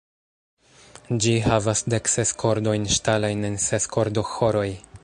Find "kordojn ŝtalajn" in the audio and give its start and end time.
2.45-3.47